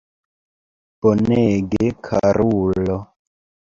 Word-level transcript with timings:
Bonege, 1.05 1.91
karulo! 2.09 2.99